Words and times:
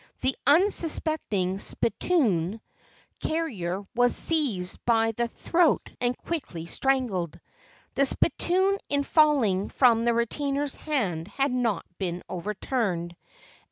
The 0.21 0.35
unsuspecting 0.47 1.59
spittoon 1.59 2.53
8o 2.53 2.53
LEGENDS 2.53 2.55
OF 2.55 2.59
GHOSTS 3.19 3.29
carrier 3.31 3.83
was 3.93 4.15
seized 4.15 4.79
by 4.83 5.11
the 5.11 5.27
throat 5.27 5.91
and 6.01 6.17
quickly 6.17 6.65
strangled. 6.65 7.39
The 7.93 8.07
spittoon 8.07 8.79
in 8.89 9.03
falling 9.03 9.69
from 9.69 10.05
the 10.05 10.15
retainer's 10.15 10.75
hand 10.75 11.27
had 11.27 11.51
not 11.51 11.85
been 11.99 12.23
overturned. 12.27 13.15